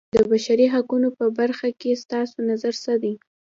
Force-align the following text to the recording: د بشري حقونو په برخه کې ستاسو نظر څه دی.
د 0.15 0.17
بشري 0.31 0.65
حقونو 0.73 1.09
په 1.17 1.25
برخه 1.39 1.69
کې 1.79 1.99
ستاسو 2.03 2.37
نظر 2.51 2.73
څه 2.83 2.93
دی. 3.03 3.13